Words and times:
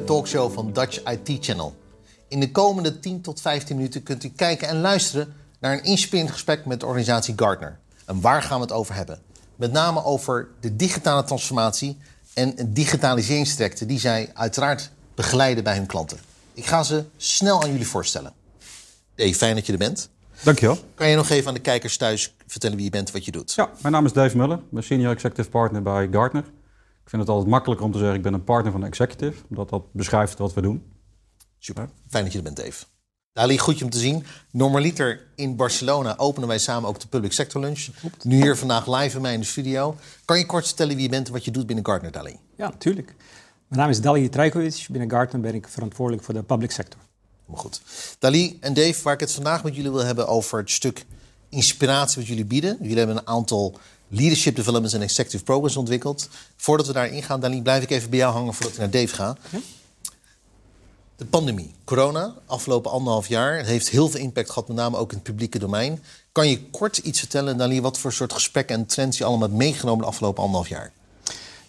de 0.00 0.06
talkshow 0.06 0.52
van 0.52 0.72
Dutch 0.72 1.02
IT 1.02 1.44
Channel. 1.44 1.76
In 2.28 2.40
de 2.40 2.50
komende 2.50 3.00
10 3.00 3.20
tot 3.20 3.40
15 3.40 3.76
minuten 3.76 4.02
kunt 4.02 4.24
u 4.24 4.28
kijken 4.36 4.68
en 4.68 4.80
luisteren 4.80 5.34
naar 5.60 5.72
een 5.72 5.84
inspirerend 5.84 6.32
gesprek 6.32 6.66
met 6.66 6.80
de 6.80 6.86
organisatie 6.86 7.34
Gartner. 7.36 7.78
En 8.04 8.20
waar 8.20 8.42
gaan 8.42 8.56
we 8.56 8.62
het 8.62 8.72
over 8.72 8.94
hebben? 8.94 9.18
Met 9.56 9.72
name 9.72 10.04
over 10.04 10.48
de 10.60 10.76
digitale 10.76 11.24
transformatie 11.24 11.98
en 12.34 12.54
digitaliseringstrajecten 12.66 13.86
die 13.86 13.98
zij 13.98 14.30
uiteraard 14.34 14.90
begeleiden 15.14 15.64
bij 15.64 15.76
hun 15.76 15.86
klanten. 15.86 16.18
Ik 16.54 16.66
ga 16.66 16.82
ze 16.82 17.04
snel 17.16 17.62
aan 17.62 17.70
jullie 17.70 17.86
voorstellen. 17.86 18.32
Dave, 19.14 19.34
fijn 19.34 19.54
dat 19.54 19.66
je 19.66 19.72
er 19.72 19.78
bent. 19.78 20.08
Dankjewel. 20.42 20.78
Kan 20.94 21.08
je 21.08 21.16
nog 21.16 21.28
even 21.28 21.48
aan 21.48 21.54
de 21.54 21.60
kijkers 21.60 21.96
thuis 21.96 22.34
vertellen 22.46 22.76
wie 22.76 22.84
je 22.84 22.90
bent 22.90 23.06
en 23.06 23.12
wat 23.12 23.24
je 23.24 23.32
doet? 23.32 23.52
Ja, 23.54 23.70
mijn 23.80 23.92
naam 23.92 24.04
is 24.04 24.12
Dave 24.12 24.36
Muller. 24.36 24.56
Ik 24.56 24.70
ben 24.70 24.82
Senior 24.82 25.12
Executive 25.12 25.48
Partner 25.48 25.82
bij 25.82 26.08
Gartner. 26.10 26.44
Ik 27.10 27.16
vind 27.16 27.28
het 27.28 27.36
altijd 27.36 27.52
makkelijker 27.52 27.86
om 27.86 27.92
te 27.92 27.98
zeggen 27.98 28.16
ik 28.16 28.22
ben 28.22 28.32
een 28.32 28.44
partner 28.44 28.72
van 28.72 28.80
de 28.80 28.86
executive, 28.86 29.42
omdat 29.48 29.68
dat 29.68 29.92
beschrijft 29.92 30.38
wat 30.38 30.54
we 30.54 30.60
doen. 30.60 30.92
Super, 31.58 31.88
fijn 32.08 32.24
dat 32.24 32.32
je 32.32 32.38
er 32.38 32.44
bent, 32.44 32.56
Dave. 32.56 32.84
Dali, 33.32 33.58
goed 33.58 33.78
je 33.78 33.84
om 33.84 33.90
te 33.90 33.98
zien. 33.98 34.24
Normaliter 34.50 35.26
in 35.34 35.56
Barcelona 35.56 36.18
openen 36.18 36.48
wij 36.48 36.58
samen 36.58 36.88
ook 36.88 37.00
de 37.00 37.06
Public 37.06 37.32
Sector 37.32 37.60
Lunch. 37.60 37.88
Nu 38.22 38.42
hier 38.42 38.56
vandaag 38.56 38.86
live 38.86 39.12
bij 39.12 39.20
mij 39.20 39.32
in 39.34 39.40
de 39.40 39.46
studio. 39.46 39.96
Kan 40.24 40.38
je 40.38 40.46
kort 40.46 40.66
vertellen 40.66 40.94
wie 40.94 41.02
je 41.02 41.10
bent 41.10 41.26
en 41.26 41.32
wat 41.32 41.44
je 41.44 41.50
doet 41.50 41.66
binnen 41.66 41.86
Gartner, 41.86 42.12
Dali? 42.12 42.38
Ja, 42.56 42.68
natuurlijk. 42.68 43.14
Mijn 43.66 43.80
naam 43.80 43.90
is 43.90 44.00
Dali 44.00 44.28
Trajkovic. 44.28 44.86
Binnen 44.90 45.10
Gartner 45.10 45.40
ben 45.40 45.54
ik 45.54 45.68
verantwoordelijk 45.68 46.24
voor 46.24 46.34
de 46.34 46.42
public 46.42 46.70
sector. 46.70 47.00
Maar 47.44 47.58
goed. 47.58 47.82
Dali 48.18 48.58
en 48.60 48.74
Dave, 48.74 49.02
waar 49.02 49.14
ik 49.14 49.20
het 49.20 49.32
vandaag 49.32 49.64
met 49.64 49.76
jullie 49.76 49.90
wil 49.90 50.04
hebben 50.04 50.28
over 50.28 50.58
het 50.58 50.70
stuk 50.70 51.04
inspiratie 51.48 52.18
wat 52.18 52.28
jullie 52.28 52.44
bieden. 52.44 52.76
Jullie 52.80 52.98
hebben 52.98 53.16
een 53.16 53.26
aantal 53.26 53.78
leadership 54.10 54.56
developments 54.56 54.94
en 54.94 55.02
executive 55.02 55.44
programs 55.44 55.76
ontwikkeld. 55.76 56.28
Voordat 56.56 56.86
we 56.86 56.92
daarin 56.92 57.22
gaan, 57.22 57.40
Dali, 57.40 57.62
blijf 57.62 57.82
ik 57.82 57.90
even 57.90 58.10
bij 58.10 58.18
jou 58.18 58.32
hangen 58.32 58.54
voordat 58.54 58.72
ik 58.72 58.78
naar 58.78 58.90
Dave 58.90 59.14
ga. 59.14 59.36
De 61.16 61.24
pandemie, 61.26 61.74
corona, 61.84 62.34
afgelopen 62.46 62.90
anderhalf 62.90 63.28
jaar, 63.28 63.64
heeft 63.64 63.88
heel 63.88 64.08
veel 64.08 64.20
impact 64.20 64.48
gehad, 64.48 64.68
met 64.68 64.76
name 64.76 64.96
ook 64.96 65.10
in 65.10 65.14
het 65.14 65.26
publieke 65.26 65.58
domein. 65.58 66.02
Kan 66.32 66.48
je 66.48 66.62
kort 66.70 66.98
iets 66.98 67.18
vertellen, 67.18 67.56
Dali, 67.56 67.80
wat 67.80 67.98
voor 67.98 68.12
soort 68.12 68.32
gesprekken 68.32 68.76
en 68.76 68.86
trends 68.86 69.18
je 69.18 69.24
allemaal 69.24 69.48
hebt 69.48 69.58
meegenomen 69.58 70.00
de 70.00 70.08
afgelopen 70.10 70.42
anderhalf 70.42 70.68
jaar? 70.68 70.92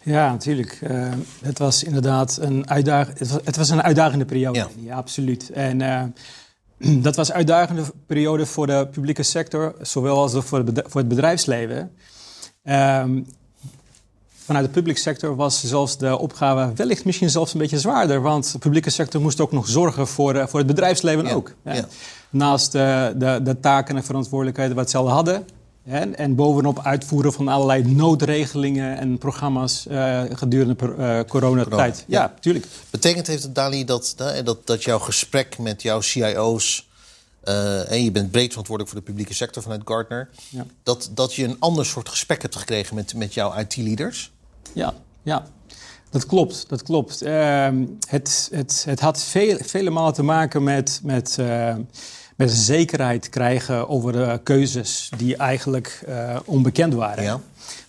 Ja, 0.03 0.31
natuurlijk. 0.31 0.79
Uh, 0.81 1.13
het 1.41 1.57
was 1.57 1.83
inderdaad 1.83 2.37
een, 2.41 2.69
uitdaging, 2.69 3.17
het 3.19 3.29
was, 3.29 3.41
het 3.43 3.55
was 3.55 3.69
een 3.69 3.81
uitdagende 3.81 4.25
periode. 4.25 4.67
Ja, 4.79 4.95
absoluut. 4.95 5.49
En 5.49 5.79
uh, 5.79 6.03
dat 7.03 7.15
was 7.15 7.29
een 7.29 7.35
uitdagende 7.35 7.83
periode 8.05 8.45
voor 8.45 8.67
de 8.67 8.87
publieke 8.91 9.23
sector, 9.23 9.75
zowel 9.81 10.17
als 10.17 10.31
voor, 10.31 10.63
voor 10.73 11.01
het 11.01 11.07
bedrijfsleven. 11.07 11.91
Um, 12.63 13.25
vanuit 14.45 14.65
de 14.65 14.71
publieke 14.71 14.99
sector 14.99 15.35
was 15.35 15.63
zelfs 15.63 15.97
de 15.97 16.17
opgave 16.17 16.73
wellicht 16.75 17.05
misschien 17.05 17.29
zelfs 17.29 17.53
een 17.53 17.59
beetje 17.59 17.79
zwaarder. 17.79 18.21
Want 18.21 18.51
de 18.51 18.57
publieke 18.57 18.89
sector 18.89 19.21
moest 19.21 19.39
ook 19.39 19.51
nog 19.51 19.67
zorgen 19.67 20.07
voor, 20.07 20.35
uh, 20.35 20.47
voor 20.47 20.59
het 20.59 20.67
bedrijfsleven 20.67 21.27
ook. 21.27 21.53
Ja. 21.63 21.85
Naast 22.29 22.71
de, 22.71 23.13
de, 23.17 23.39
de 23.43 23.59
taken 23.59 23.95
en 23.95 24.03
verantwoordelijkheden 24.03 24.75
wat 24.75 24.89
ze 24.89 24.97
al 24.97 25.09
hadden, 25.09 25.45
en, 25.85 26.17
en, 26.17 26.35
bovenop 26.35 26.79
uitvoeren 26.79 27.33
van 27.33 27.47
allerlei 27.47 27.83
noodregelingen 27.83 28.97
en 28.97 29.17
programma's 29.17 29.85
uh, 29.89 30.21
gedurende 30.31 30.75
uh, 30.97 31.19
coronatijd. 31.27 32.03
Ja, 32.07 32.21
ja, 32.21 32.33
tuurlijk. 32.39 32.65
Betekent 32.89 33.27
heeft 33.27 33.43
het, 33.43 33.55
Dali, 33.55 33.85
dat, 33.85 34.13
dat, 34.43 34.67
dat 34.67 34.83
jouw 34.83 34.99
gesprek 34.99 35.57
met 35.57 35.81
jouw 35.81 36.01
CIO's... 36.01 36.89
Uh, 37.43 37.91
en 37.91 38.03
je 38.03 38.11
bent 38.11 38.31
breed 38.31 38.49
verantwoordelijk 38.49 38.95
voor 38.95 39.03
de 39.03 39.11
publieke 39.11 39.33
sector 39.33 39.63
vanuit 39.63 39.81
Gartner... 39.85 40.29
Ja. 40.49 40.65
Dat, 40.83 41.11
dat 41.13 41.33
je 41.33 41.43
een 41.43 41.59
ander 41.59 41.85
soort 41.85 42.09
gesprek 42.09 42.41
hebt 42.41 42.55
gekregen 42.55 42.95
met, 42.95 43.13
met 43.13 43.33
jouw 43.33 43.57
IT-leaders? 43.57 44.31
Ja, 44.73 44.93
ja. 45.23 45.47
Dat 46.09 46.25
klopt, 46.25 46.69
dat 46.69 46.83
klopt. 46.83 47.21
Ehm, 47.21 47.85
het, 48.07 48.49
het, 48.51 48.83
het 48.87 48.99
had 48.99 49.23
veel, 49.23 49.57
vele 49.61 49.89
malen 49.89 50.13
te 50.13 50.23
maken 50.23 50.63
met... 50.63 50.99
met 51.03 51.37
met 52.41 52.51
zekerheid 52.51 53.29
krijgen 53.29 53.89
over 53.89 54.11
de 54.11 54.39
keuzes 54.43 55.11
die 55.17 55.35
eigenlijk 55.35 56.03
uh, 56.09 56.39
onbekend 56.45 56.93
waren. 56.93 57.23
Ja. 57.23 57.39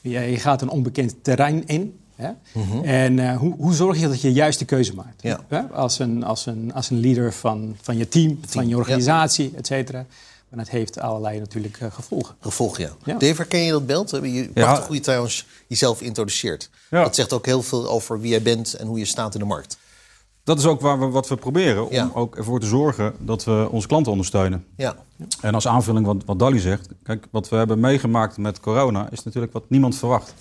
Je, 0.00 0.10
je, 0.10 0.38
gaat 0.38 0.62
een 0.62 0.69
onbekend 0.69 1.25
terrein 1.25 1.66
in. 1.66 2.00
Hè? 2.22 2.31
Mm 2.53 2.71
-hmm. 2.71 2.84
En 2.84 3.19
uh, 3.19 3.37
hoe, 3.37 3.55
hoe, 3.56 3.75
zorg 3.75 3.99
je 3.99 4.09
dat 4.09 4.21
je 4.21 4.28
de 4.28 4.34
juiste 4.34 4.65
keuze 4.65 4.94
maakt? 4.94 5.22
Ja. 5.22 5.41
Hè? 5.49 5.60
Als, 5.60 5.99
een, 5.99 6.25
als, 6.25 6.47
een, 6.47 6.72
als 6.75 6.91
een 6.91 7.00
leader 7.00 7.33
van, 7.33 7.77
van 7.83 7.97
je 7.97 8.09
team, 8.09 8.28
team. 8.28 8.49
van 8.49 8.69
je 8.69 8.77
organisatie, 8.77 9.50
ja. 9.53 9.59
et 9.59 9.66
cetera. 9.66 10.06
Maar 10.49 10.60
het 10.60 10.71
heeft 10.71 11.00
allerlei 11.00 11.38
natuurlijk 11.38 11.81
uh, 11.81 11.93
gevolgen. 11.93 12.34
Gevolgen, 12.41 12.83
ja. 12.83 12.91
ja. 13.05 13.19
Dave, 13.19 13.34
herken 13.37 13.60
je 13.60 13.71
dat 13.71 13.87
beeld? 13.87 14.10
Je 14.10 14.50
hoe 14.87 14.94
je 14.94 15.00
trouwens 15.00 15.47
jezelf 15.66 16.00
introduceert. 16.00 16.71
Dat 16.91 17.15
zegt 17.15 17.33
ook 17.33 17.47
heel 17.47 17.62
veel 17.62 17.88
over 17.88 18.21
wie 18.21 18.31
jij 18.31 18.43
bent 18.43 18.75
en 18.75 18.87
hoe 18.87 18.99
je 18.99 19.04
staat 19.04 19.34
in 19.34 19.41
de 19.41 19.47
markt 19.47 19.77
dat 20.44 20.59
is 20.59 20.66
ook 20.66 20.81
waar 20.81 21.00
we, 21.00 21.06
wat 21.06 21.28
we 21.28 21.37
proberen. 21.37 21.89
Om 21.89 22.10
ook 22.15 22.37
ervoor 22.37 22.60
te 22.60 22.66
zorgen 22.66 23.15
dat 23.19 23.44
we 23.44 23.69
onze 23.71 23.87
klanten 23.87 24.12
ondersteunen. 24.12 24.65
Ja. 24.77 24.97
En 25.41 25.54
als 25.54 25.66
aanvulling 25.66 26.06
wat, 26.06 26.16
wat 26.27 26.39
Dali 26.39 26.59
zegt. 26.59 26.89
Kijk, 27.03 27.27
wat 27.31 27.49
we 27.49 27.56
hebben 27.56 27.81
meegemaakt 27.81 28.37
met 28.37 28.60
corona 28.60 29.09
is 29.10 29.22
natuurlijk 29.22 29.53
wat 29.53 29.65
niemand 29.69 29.97
verwacht. 29.97 30.34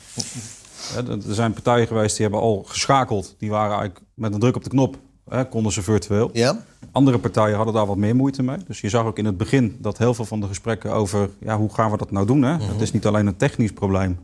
Er 1.28 1.34
zijn 1.34 1.53
partijen 1.53 1.88
geweest 1.88 2.18
die 2.18 2.25
hebben 2.25 2.44
al 2.44 2.64
geschakeld. 2.68 3.36
Die 3.38 3.50
waren 3.50 3.78
eigenlijk 3.78 4.06
met 4.14 4.34
een 4.34 4.40
druk 4.40 4.56
op 4.56 4.64
de 4.64 4.69
knop. 4.69 4.97
Hè, 5.30 5.46
konden 5.46 5.72
ze 5.72 5.81
virtueel. 5.81 6.30
Ja. 6.34 6.64
Andere 6.92 7.19
partijen 7.19 7.56
hadden 7.56 7.74
daar 7.74 7.86
wat 7.86 7.97
meer 7.97 8.16
moeite 8.16 8.44
mee. 8.44 8.58
Dus 8.68 8.81
je 8.81 8.90
zag 8.90 9.06
ook 9.06 9.18
in 9.18 9.25
het 9.25 9.38
begin 9.38 9.78
dat 9.80 9.97
heel 9.97 10.14
veel 10.14 10.25
van 10.25 10.40
de 10.40 10.47
gesprekken 10.47 10.94
over... 10.94 11.30
Ja, 11.40 11.58
hoe 11.58 11.74
gaan 11.74 11.92
we 11.92 11.97
dat 11.97 12.12
nou 12.12 12.25
doen? 12.25 12.42
Hè? 12.42 12.56
Mhm. 12.56 12.72
Het 12.72 12.81
is 12.81 12.92
niet 12.92 13.06
alleen 13.06 13.28
een 13.28 13.38
technisch 13.38 13.72
probleem. 13.72 14.19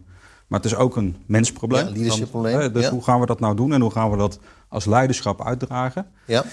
Maar 0.48 0.60
het 0.60 0.72
is 0.72 0.78
ook 0.78 0.96
een 0.96 1.16
mensprobleem. 1.26 1.86
Ja, 1.86 1.92
leadership 1.92 2.30
probleem. 2.30 2.74
Dus 2.74 2.88
hoe 2.88 3.04
gaan 3.04 3.20
we 3.20 3.26
dat 3.26 3.40
nou 3.40 3.56
doen 3.56 3.74
en 3.74 3.82
hoe 3.82 3.92
gaan 3.92 4.12
we 4.12 4.18
dat 4.18 4.40
als 4.68 4.86
leiderschap 4.86 5.46
uitdragen? 5.46 6.06
Ja. 6.26 6.44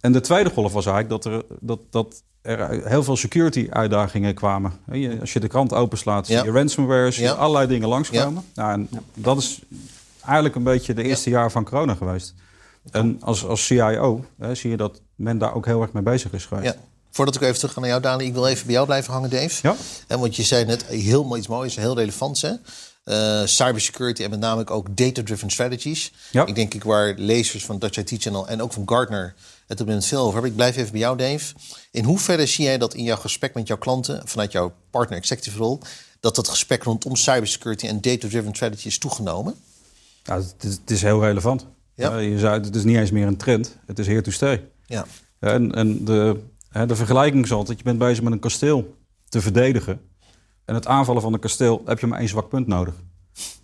En 0.00 0.12
de 0.12 0.20
tweede 0.20 0.50
golf 0.50 0.72
was 0.72 0.86
eigenlijk 0.86 1.22
dat 1.22 1.32
er, 1.32 1.44
dat, 1.60 1.80
dat 1.90 2.22
er 2.42 2.86
heel 2.88 3.04
veel 3.04 3.16
security 3.16 3.66
uitdagingen 3.70 4.34
kwamen. 4.34 4.72
Als 5.20 5.32
je 5.32 5.40
de 5.40 5.48
krant 5.48 5.72
openslaat, 5.72 6.26
zie 6.26 6.44
je 6.44 6.50
ransomware, 6.50 7.10
zie 7.10 7.22
je 7.22 7.34
allerlei 7.34 7.66
dingen 7.66 7.88
langskomen. 7.88 8.44
Nou, 8.54 8.72
en 8.72 8.88
dat 9.14 9.38
is 9.38 9.60
eigenlijk 10.24 10.54
een 10.54 10.62
beetje 10.62 10.94
de 10.94 11.02
eerste 11.02 11.30
jaar 11.30 11.50
van 11.50 11.64
corona 11.64 11.94
geweest. 11.94 12.34
En 12.90 13.18
als, 13.20 13.46
als 13.46 13.66
CIO 13.66 14.24
hè, 14.38 14.54
zie 14.54 14.70
je 14.70 14.76
dat 14.76 15.00
men 15.14 15.38
daar 15.38 15.54
ook 15.54 15.66
heel 15.66 15.82
erg 15.82 15.92
mee 15.92 16.02
bezig 16.02 16.32
is 16.32 16.46
geweest. 16.46 16.76
Voordat 17.10 17.34
ik 17.34 17.42
even 17.42 17.54
terug 17.54 17.72
ga 17.72 17.80
naar 17.80 17.88
jou, 17.88 18.02
Dani, 18.02 18.24
ik 18.24 18.32
wil 18.32 18.46
even 18.46 18.64
bij 18.66 18.74
jou 18.74 18.86
blijven 18.86 19.12
hangen, 19.12 19.30
Dave. 19.30 19.58
Ja. 19.62 19.76
En 20.06 20.20
want 20.20 20.36
je 20.36 20.42
zei 20.42 20.64
net 20.64 20.84
heel 20.84 21.36
iets 21.36 21.46
moois, 21.46 21.76
heel 21.76 21.96
relevant. 21.96 22.40
Hè? 22.40 22.52
Uh, 23.04 23.42
cybersecurity 23.44 24.22
en 24.22 24.30
met 24.30 24.38
name 24.38 24.66
ook 24.66 24.96
data-driven 24.96 25.50
strategies. 25.50 26.12
Ja. 26.30 26.46
Ik 26.46 26.54
denk 26.54 26.74
ik 26.74 26.84
waar 26.84 27.14
lezers 27.16 27.64
van 27.64 27.78
Dutch 27.78 27.96
IT 27.96 28.22
Channel 28.22 28.48
en 28.48 28.62
ook 28.62 28.72
van 28.72 28.88
Gartner 28.88 29.34
het 29.66 29.80
op 29.80 29.86
het 29.86 30.06
veel 30.06 30.20
over 30.20 30.32
hebben. 30.32 30.50
Ik 30.50 30.56
blijf 30.56 30.76
even 30.76 30.90
bij 30.90 31.00
jou, 31.00 31.16
Dave. 31.16 31.54
In 31.90 32.04
hoeverre 32.04 32.46
zie 32.46 32.64
jij 32.64 32.78
dat 32.78 32.94
in 32.94 33.04
jouw 33.04 33.16
gesprek 33.16 33.54
met 33.54 33.66
jouw 33.66 33.78
klanten, 33.78 34.22
vanuit 34.24 34.52
jouw 34.52 34.72
partner 34.90 35.18
executive 35.18 35.58
rol, 35.58 35.80
dat 36.20 36.34
dat 36.34 36.48
gesprek 36.48 36.82
rondom 36.82 37.16
cybersecurity 37.16 37.86
en 37.86 38.00
data-driven 38.00 38.54
strategy 38.54 38.86
is 38.86 38.98
toegenomen? 38.98 39.54
Ja, 40.22 40.36
het, 40.36 40.54
is, 40.64 40.72
het 40.72 40.90
is 40.90 41.02
heel 41.02 41.20
relevant. 41.20 41.66
Ja. 41.94 42.16
Uh, 42.16 42.30
je 42.30 42.38
zou, 42.38 42.60
het 42.60 42.74
is 42.74 42.84
niet 42.84 42.96
eens 42.96 43.10
meer 43.10 43.26
een 43.26 43.36
trend, 43.36 43.76
het 43.86 43.98
is 43.98 44.06
here 44.06 44.20
to 44.20 44.30
stay. 44.30 44.64
Ja. 44.86 45.06
En, 45.38 45.74
en 45.74 46.04
de, 46.04 46.40
de 46.86 46.96
vergelijking 46.96 47.44
is 47.44 47.52
altijd, 47.52 47.78
je 47.78 47.84
bent 47.84 47.98
bezig 47.98 48.22
met 48.22 48.32
een 48.32 48.38
kasteel 48.38 48.96
te 49.28 49.40
verdedigen. 49.40 50.00
En 50.70 50.76
het 50.76 50.86
aanvallen 50.86 51.22
van 51.22 51.32
een 51.32 51.40
kasteel 51.40 51.82
heb 51.84 51.98
je 51.98 52.06
maar 52.06 52.18
één 52.18 52.28
zwak 52.28 52.48
punt 52.48 52.66
nodig. 52.66 52.94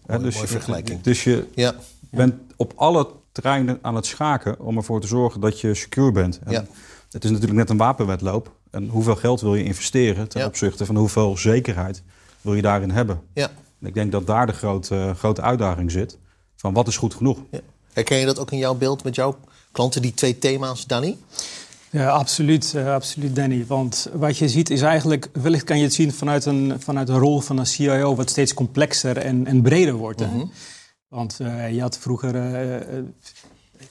Mooi, 0.06 0.22
dus, 0.22 0.34
mooie 0.34 0.47
vergelijking. 0.47 1.00
Dus 1.00 1.25
je 1.25 1.47
ja. 1.55 1.75
bent 2.11 2.34
op 2.56 2.72
alle 2.77 3.09
terreinen 3.33 3.78
aan 3.83 3.94
het 3.94 4.06
schaken 4.06 4.61
om 4.61 4.77
ervoor 4.77 5.00
te 5.00 5.06
zorgen 5.06 5.41
dat 5.41 5.61
je 5.61 5.75
secure 5.75 6.12
bent. 6.12 6.41
ja. 6.49 6.65
Het 7.11 7.25
is 7.25 7.31
natuurlijk 7.31 7.59
net 7.59 7.71
een 7.71 7.77
wapenwedloop. 7.77 8.53
En 8.71 8.89
hoeveel 8.89 9.16
geld 9.16 9.41
wil 9.41 9.54
je 9.54 9.65
investeren 9.65 10.28
ten 10.28 10.47
opzichte 10.47 10.86
van 10.86 10.97
hoeveel 10.97 11.36
zekerheid 11.36 12.03
wil 12.41 12.54
je 12.54 12.63
daarin 12.63 12.91
hebben? 12.91 13.21
Ja. 13.33 13.51
En 13.81 13.86
ik 13.86 13.95
denk 13.95 14.13
dat 14.13 14.27
daar 14.27 14.47
de 14.47 14.53
grote, 14.53 15.15
grote 15.16 15.42
uitdaging 15.42 15.91
zit. 15.91 16.19
Van 16.57 16.72
wat 16.75 16.89
is 16.89 16.97
goed 16.97 17.15
genoeg? 17.15 17.39
Ja. 17.51 17.60
Herken 17.92 18.19
je 18.19 18.27
dat 18.27 18.39
ook 18.39 18.51
in 18.51 18.59
jouw 18.59 18.75
beeld 18.75 19.04
met 19.04 19.15
jouw 19.15 19.39
klanten, 19.72 20.03
die 20.03 20.15
twee 20.15 20.39
thema's, 20.39 20.86
Danny? 20.86 21.16
Ja, 21.97 22.09
absoluut, 22.09 22.72
uh, 22.77 22.93
absoluut, 22.93 23.37
Danny. 23.37 23.65
Want 23.66 24.10
wat 24.13 24.39
je 24.39 24.48
ziet 24.48 24.71
is 24.71 24.83
eigenlijk, 24.83 25.28
wellicht 25.33 25.65
kan 25.65 25.77
je 25.77 25.83
het 25.83 25.95
zien 25.95 26.13
vanuit 26.13 26.45
een, 26.45 26.75
vanuit 26.78 27.09
een 27.09 27.19
rol 27.19 27.41
van 27.41 27.59
een 27.59 27.66
CIO, 27.66 28.15
wat 28.15 28.31
steeds 28.31 28.54
complexer 28.54 29.16
en, 29.16 29.47
en 29.47 29.63
breder 29.63 29.95
wordt. 29.95 30.21
Mm 30.21 30.28
-hmm. 30.28 30.51
Want 31.09 31.39
uh, 31.43 31.72
je 31.72 31.81
had 31.81 31.98
vroeger, 31.98 32.34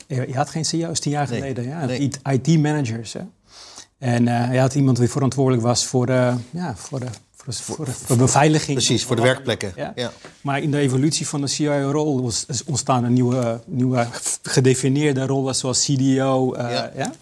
uh, 0.07 0.27
je 0.27 0.35
had 0.35 0.49
geen 0.49 0.65
CIO's 0.65 0.99
tien 0.99 1.11
jaar 1.11 1.27
geleden, 1.27 1.63
ja, 1.63 1.85
nee. 1.85 2.11
IT-managers. 2.23 3.15
En 3.97 4.25
je 4.51 4.59
had 4.59 4.75
iemand 4.75 4.97
die 4.97 5.09
verantwoordelijk 5.09 5.63
was 5.63 5.85
voor, 5.85 6.11
ja, 6.51 6.75
voor 6.75 6.99
de 6.99 7.07
voor, 7.53 7.53
voor, 7.53 7.87
voor, 7.87 8.17
beveiliging. 8.17 8.77
Precies, 8.77 9.03
voor 9.03 9.15
de 9.15 9.21
werkplekken. 9.21 9.73
Ja. 9.75 9.91
ja. 9.95 10.11
Maar 10.41 10.61
in 10.61 10.71
de 10.71 10.77
evolutie 10.77 11.27
van 11.27 11.41
de 11.41 11.47
CIO-rol 11.47 12.31
ontstaan 12.65 13.03
een 13.03 13.13
nieuwe, 13.13 13.61
nieuwe 13.65 14.07
gedefinieerde 14.41 15.25
rollen 15.25 15.55
zoals 15.55 15.85
CDO. 15.85 16.55
Uh, 16.55 16.71
ja. 16.71 16.91
ja. 16.95 17.13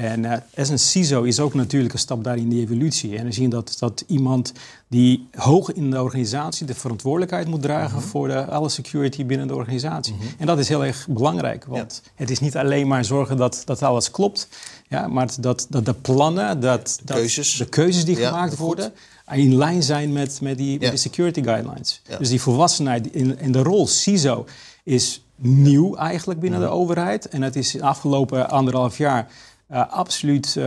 En 0.00 0.24
uh, 0.24 0.32
as 0.56 0.68
een 0.68 0.78
CISO 0.78 1.22
is 1.22 1.40
ook 1.40 1.54
natuurlijk 1.54 1.92
een 1.92 1.98
stap 1.98 2.24
daar 2.24 2.36
in 2.36 2.48
die 2.48 2.62
evolutie. 2.62 3.16
En 3.16 3.24
we 3.24 3.32
zien 3.32 3.50
dat, 3.50 3.76
dat 3.78 4.04
iemand 4.06 4.52
die 4.88 5.28
hoog 5.36 5.72
in 5.72 5.90
de 5.90 6.02
organisatie 6.02 6.66
de 6.66 6.74
verantwoordelijkheid 6.74 7.48
moet 7.48 7.62
dragen 7.62 7.98
mhm. 7.98 8.06
voor 8.06 8.28
de, 8.28 8.44
alle 8.44 8.68
security 8.68 9.26
binnen 9.26 9.46
de 9.46 9.54
organisatie. 9.54 10.14
Mhm. 10.14 10.24
En 10.38 10.46
dat 10.46 10.58
is 10.58 10.68
heel 10.68 10.84
erg 10.84 11.06
belangrijk, 11.08 11.64
want 11.64 12.02
het 12.14 12.30
is 12.30 12.40
niet 12.40 12.56
alleen 12.56 12.88
maar 12.88 13.04
zorgen 13.04 13.36
dat, 13.36 13.62
dat 13.64 13.82
alles 13.82 14.10
klopt, 14.10 14.48
ja, 14.88 15.08
maar 15.08 15.28
dat, 15.40 15.66
dat 15.68 15.84
de 15.84 15.94
plannen, 15.94 16.60
dat, 16.60 17.00
de, 17.04 17.14
keuzes. 17.14 17.56
de 17.56 17.68
keuzes 17.68 18.04
die 18.04 18.16
gemaakt 18.16 18.56
worden, 18.56 18.92
in 19.32 19.56
lijn 19.56 19.82
zijn 19.82 20.12
met, 20.12 20.40
met, 20.40 20.56
die, 20.56 20.78
met 20.78 20.90
die 20.90 20.98
security 20.98 21.42
guidelines. 21.42 22.02
Dus 22.18 22.28
die 22.28 22.40
volwassenheid 22.40 23.12
in, 23.12 23.38
in 23.38 23.52
de 23.52 23.62
rol 23.62 23.86
CISO 23.86 24.46
is 24.84 25.22
nieuw 25.36 25.96
eigenlijk 25.96 26.40
binnen 26.40 26.60
de 26.60 26.68
overheid. 26.68 27.28
En 27.28 27.42
het 27.42 27.56
is 27.56 27.70
de 27.70 27.82
afgelopen 27.82 28.50
anderhalf 28.50 28.98
jaar 28.98 29.28
uh, 29.72 29.92
absoluut... 29.92 30.54
Uh, 30.58 30.64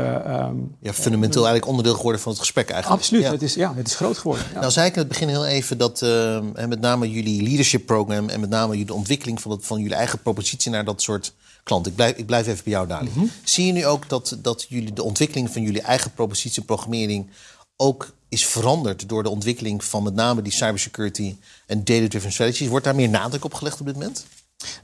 ja, 0.79 0.93
fundamenteel 0.93 1.41
eigenlijk 1.41 1.67
onderdeel 1.67 1.95
geworden 1.95 2.21
van 2.21 2.31
het 2.31 2.41
gesprek 2.41 2.69
eigenlijk. 2.69 3.01
Absoluut, 3.01 3.27
het, 3.27 3.41
is, 3.41 3.53
ja, 3.53 3.73
het 3.75 3.87
is 3.87 3.95
groot 3.95 4.17
geworden. 4.17 4.45
Nou 4.53 4.71
zei 4.71 4.87
ik 4.87 4.93
in 4.93 4.99
het 4.99 5.07
begin 5.07 5.27
heel 5.27 5.45
even 5.45 5.77
dat 5.77 6.01
uh, 6.01 6.39
met 6.67 6.79
name 6.79 7.11
jullie 7.11 7.43
leadership 7.43 7.85
program... 7.85 8.29
en 8.29 8.39
met 8.39 8.49
name 8.49 8.77
jullie 8.77 8.93
ontwikkeling 8.93 9.41
van, 9.41 9.51
het, 9.51 9.65
van 9.65 9.81
jullie 9.81 9.95
eigen 9.95 10.19
propositie 10.19 10.71
naar 10.71 10.85
dat 10.85 11.01
soort 11.01 11.33
klant. 11.63 11.87
Ik 11.87 11.95
blijf, 11.95 12.15
ik 12.15 12.25
blijf 12.25 12.47
even 12.47 12.63
bij 12.63 12.73
jou, 12.73 12.87
Dali. 12.87 13.09
Mm 13.13 13.31
Zie 13.43 13.65
je 13.65 13.71
nu 13.71 13.85
ook 13.85 14.09
dat, 14.09 14.37
dat 14.41 14.65
jullie 14.69 14.93
de 14.93 15.03
ontwikkeling 15.03 15.51
van 15.51 15.61
jullie 15.61 15.81
eigen 15.81 16.11
propositie 16.11 16.59
en 16.59 16.65
programmering... 16.65 17.29
ook 17.77 18.13
is 18.29 18.45
veranderd 18.45 19.09
door 19.09 19.23
de 19.23 19.29
ontwikkeling 19.29 19.83
van 19.83 20.03
met 20.03 20.13
name 20.13 20.41
die 20.41 20.51
cybersecurity 20.51 21.35
en 21.67 21.83
data-driven 21.83 22.31
strategies? 22.31 22.67
Wordt 22.67 22.85
daar 22.85 22.95
meer 22.95 23.09
nadruk 23.09 23.45
op 23.45 23.53
gelegd 23.53 23.79
op 23.79 23.85
dit 23.85 23.95
moment? 23.95 24.25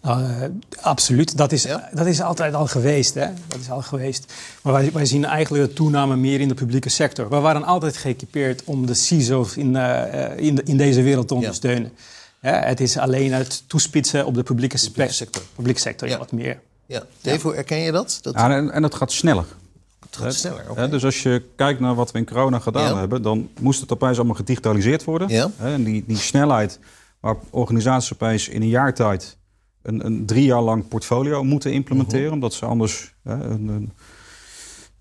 Uh, 0.05 0.43
absoluut, 0.81 1.37
dat 1.37 1.51
is, 1.51 1.67
dat 1.93 2.05
is 2.05 2.21
altijd 2.21 2.53
al 2.53 2.67
geweest. 2.67 3.13
Hè? 3.13 3.27
Dat 3.47 3.59
is 3.59 3.69
al 3.69 3.81
geweest. 3.81 4.33
Maar 4.61 4.73
wij, 4.73 4.91
wij 4.91 5.05
zien 5.05 5.25
eigenlijk 5.25 5.67
de 5.67 5.73
toename 5.73 6.15
meer 6.15 6.39
in 6.39 6.47
de 6.47 6.53
publieke 6.53 6.89
sector. 6.89 7.29
We 7.29 7.39
waren 7.39 7.63
altijd 7.63 7.97
geëquipeerd 7.97 8.63
om 8.63 8.85
de 8.85 8.93
CISO's 8.93 9.55
in, 9.55 9.75
uh, 9.75 10.37
in, 10.37 10.65
in, 10.65 10.77
deze 10.77 11.01
wereld 11.01 11.27
te 11.27 11.33
ondersteunen. 11.33 11.91
Ja. 12.41 12.51
het 12.51 12.79
is 12.79 12.97
alleen 12.97 13.33
het 13.33 13.63
toespitsen 13.67 14.25
op 14.25 14.33
de 14.33 14.43
publieke, 14.43 14.77
publieke 14.83 15.13
sector, 15.13 15.43
publieke 15.55 15.79
sector 15.79 16.07
ja. 16.07 16.17
wat 16.17 16.31
meer. 16.31 16.59
Ja. 16.85 17.03
Dave, 17.21 17.41
hoe 17.41 17.55
herken 17.55 17.77
je 17.77 17.91
dat? 17.91 18.19
dat... 18.21 18.33
Ja, 18.33 18.51
en, 18.51 18.71
en 18.71 18.81
dat 18.81 18.95
gaat 18.95 19.11
sneller. 19.11 19.45
Het 19.99 20.17
gaat 20.17 20.33
sneller, 20.33 20.89
Dus 20.89 21.05
als 21.05 21.23
je 21.23 21.43
kijkt 21.55 21.79
naar 21.79 21.95
wat 21.95 22.11
we 22.11 22.17
in 22.17 22.25
corona 22.25 22.59
gedaan 22.59 22.97
hebben... 22.97 23.21
dan 23.21 23.49
moest 23.59 23.81
het 23.81 23.91
opeens 23.91 24.17
allemaal 24.17 24.35
gedigitaliseerd 24.35 25.03
worden. 25.03 25.53
En 25.57 25.83
die, 25.83 26.03
die 26.07 26.17
snelheid 26.17 26.79
waar 27.19 27.35
organisaties 27.49 28.13
opeens 28.13 28.47
in 28.47 28.61
een 28.61 28.69
jaar 28.69 28.93
tijd 28.93 29.37
een, 29.81 30.05
een 30.05 30.25
drie 30.25 30.45
jaar 30.45 30.61
lang 30.61 30.87
portfolio 30.87 31.43
moeten 31.43 31.73
implementeren. 31.73 32.25
Mhm. 32.25 32.33
Omdat 32.33 32.53
ze 32.53 32.65
anders 32.65 33.13
een, 33.23 33.67
een 33.67 33.91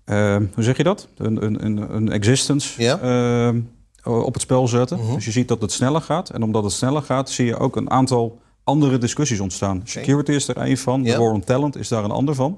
uh, 0.05 0.35
hoe 0.53 0.63
zeg 0.63 0.77
je 0.77 0.83
dat? 0.83 1.07
Een, 1.17 1.63
een, 1.65 1.95
een 1.95 2.11
existence 2.11 2.83
uh, 2.83 4.23
op 4.25 4.33
het 4.33 4.41
spel 4.41 4.67
zetten. 4.67 4.99
Mhm. 4.99 5.13
Dus 5.13 5.25
je 5.25 5.31
ziet 5.31 5.47
dat 5.47 5.61
het 5.61 5.71
sneller 5.71 6.01
gaat. 6.01 6.29
En 6.29 6.43
omdat 6.43 6.63
het 6.63 6.73
sneller 6.73 7.01
gaat, 7.01 7.29
zie 7.29 7.45
je 7.45 7.57
ook 7.57 7.75
een 7.75 7.89
aantal 7.89 8.41
andere 8.63 8.97
discussies 8.97 9.39
ontstaan. 9.39 9.81
Security 9.83 10.31
is 10.31 10.47
er 10.47 10.57
een 10.57 10.77
van. 10.77 11.03
De 11.03 11.17
war 11.17 11.31
on 11.31 11.43
talent 11.43 11.77
is 11.77 11.87
daar 11.87 12.03
een 12.03 12.11
ander 12.11 12.35
van. 12.35 12.57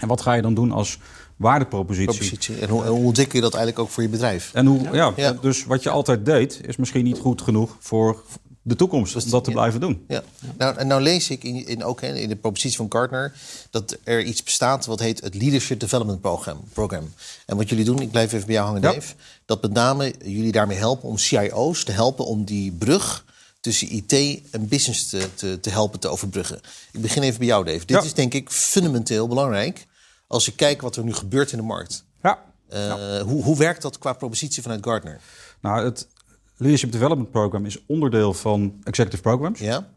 En 0.00 0.08
wat 0.08 0.20
ga 0.20 0.32
je 0.32 0.42
dan 0.42 0.54
doen 0.54 0.72
als 0.72 0.98
waardepropositie? 1.36 2.58
En 2.58 2.68
hoe, 2.68 2.82
hoe 2.82 3.06
ontwikkel 3.06 3.36
je 3.36 3.40
dat 3.40 3.54
eigenlijk 3.54 3.84
ook 3.84 3.92
voor 3.92 4.02
je 4.02 4.08
bedrijf? 4.08 4.50
En 4.54 4.66
hoe, 4.66 4.88
ja. 4.92 5.12
ja. 5.16 5.32
dus 5.32 5.64
wat 5.64 5.82
je 5.82 5.90
altijd 5.90 6.24
deed, 6.24 6.60
is 6.66 6.76
misschien 6.76 7.04
niet 7.04 7.18
goed 7.18 7.42
genoeg 7.42 7.76
voor 7.78 8.22
de 8.66 8.76
toekomst 8.76 9.16
om 9.16 9.30
dat 9.30 9.44
te 9.44 9.50
blijven 9.50 9.80
doen. 9.80 10.04
Ja. 10.08 10.22
Nou, 10.58 10.76
en 10.76 10.86
nou 10.86 11.02
lees 11.02 11.30
ik 11.30 11.44
in, 11.44 11.66
in, 11.66 11.84
ook 11.84 12.00
in 12.00 12.28
de 12.28 12.36
propositie 12.36 12.76
van 12.76 12.86
Gartner 12.88 13.32
dat 13.70 13.96
er 14.04 14.22
iets 14.22 14.42
bestaat 14.42 14.86
wat 14.86 15.00
heet 15.00 15.20
het 15.20 15.34
Leadership 15.34 15.80
Development 15.80 16.20
Program. 16.20 16.60
Program. 16.72 17.12
En 17.46 17.56
wat 17.56 17.68
jullie 17.68 17.84
doen, 17.84 18.00
ik 18.00 18.10
blijf 18.10 18.32
even 18.32 18.46
bij 18.46 18.54
jou 18.54 18.66
hangen, 18.66 18.82
Dave, 18.82 19.14
dat 19.44 19.62
met 19.62 19.72
name 19.72 20.14
jullie 20.24 20.52
daarmee 20.52 20.78
helpen 20.78 21.08
om 21.08 21.18
CIO's 21.18 21.84
te 21.84 21.92
helpen 21.92 22.26
om 22.26 22.44
die 22.44 22.72
brug 22.72 23.24
tussen 23.60 23.92
IT 23.92 24.40
en 24.50 24.68
business 24.68 25.08
te, 25.08 25.34
te, 25.34 25.60
te 25.60 25.70
helpen 25.70 26.00
te 26.00 26.08
overbruggen. 26.08 26.60
Ik 26.92 27.00
begin 27.00 27.22
even 27.22 27.38
bij 27.38 27.46
jou, 27.46 27.64
Dave. 27.64 27.86
Dit 27.86 28.04
is 28.04 28.14
denk 28.14 28.34
ik 28.34 28.50
fundamenteel 28.50 29.28
belangrijk 29.28 29.86
als 30.26 30.44
je 30.44 30.54
kijkt 30.54 30.82
wat 30.82 30.96
er 30.96 31.04
nu 31.04 31.14
gebeurt 31.14 31.52
in 31.52 31.58
de 31.58 31.64
markt. 31.64 32.04
Ja. 32.22 32.38
Uh, 32.72 33.20
hoe, 33.20 33.42
hoe 33.42 33.56
werkt 33.56 33.82
dat 33.82 33.98
qua 33.98 34.12
propositie 34.12 34.62
vanuit 34.62 34.84
Gartner? 34.84 35.20
Nou, 35.60 35.84
het, 35.84 36.06
Leadership 36.56 36.92
Development 36.92 37.30
Program 37.30 37.66
is 37.66 37.86
onderdeel 37.86 38.32
van 38.32 38.74
Executive 38.82 39.22
Programs. 39.22 39.60
Ja. 39.60 39.92